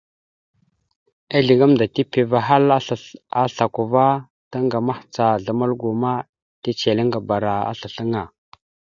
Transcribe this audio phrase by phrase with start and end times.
[1.39, 2.65] Izle gamnda tipiva ahal
[3.39, 4.05] a slako ava,
[4.51, 6.13] taŋga mahəca azlam algo ma,
[6.61, 8.23] teceliŋ akabara aslasl aŋa.